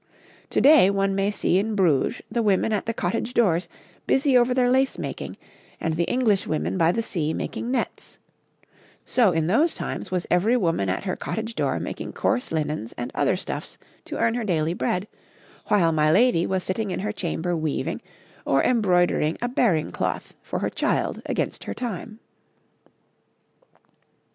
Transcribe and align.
To 0.49 0.59
day 0.59 0.89
one 0.89 1.13
may 1.13 1.29
see 1.29 1.59
in 1.59 1.75
Bruges 1.75 2.23
the 2.31 2.41
women 2.41 2.73
at 2.73 2.87
the 2.87 2.91
cottage 2.93 3.35
doors 3.35 3.69
busy 4.07 4.35
over 4.35 4.51
their 4.51 4.71
lace 4.71 4.97
making, 4.97 5.37
and 5.79 5.95
the 5.95 6.05
English 6.05 6.47
women 6.47 6.75
by 6.75 6.91
the 6.91 7.03
sea 7.03 7.35
making 7.35 7.69
nets 7.69 8.17
so 9.05 9.31
in 9.31 9.45
those 9.45 9.75
times 9.75 10.09
was 10.09 10.25
every 10.31 10.57
woman 10.57 10.89
at 10.89 11.03
her 11.03 11.15
cottage 11.15 11.53
door 11.53 11.79
making 11.79 12.13
coarse 12.13 12.51
linens 12.51 12.93
and 12.97 13.11
other 13.13 13.37
stuffs 13.37 13.77
to 14.05 14.17
earn 14.17 14.33
her 14.33 14.43
daily 14.43 14.73
bread, 14.73 15.07
while 15.67 15.91
my 15.91 16.09
lady 16.11 16.47
was 16.47 16.63
sitting 16.63 16.89
in 16.89 17.01
her 17.01 17.11
chamber 17.11 17.55
weaving, 17.55 18.01
or 18.43 18.63
embroidering 18.63 19.37
a 19.39 19.47
bearing 19.47 19.91
cloth 19.91 20.33
for 20.41 20.57
her 20.57 20.69
child 20.71 21.21
against 21.27 21.65
her 21.65 21.75
time. 21.75 22.19